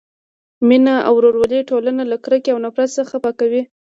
مینه 0.67 0.95
او 1.07 1.13
ورورولي 1.17 1.59
ټولنه 1.69 2.03
له 2.11 2.17
کرکې 2.23 2.49
او 2.51 2.59
نفرت 2.65 2.89
څخه 2.97 3.15
پاکوي. 3.23 3.61